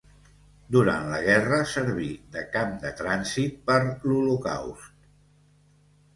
Durant 0.75 1.03
la 1.11 1.19
guerra 1.27 1.59
serví 1.73 2.07
de 2.37 2.43
camp 2.57 2.73
de 2.87 2.93
trànsit 3.03 3.61
per 3.69 3.79
l'Holocaust. 3.85 4.91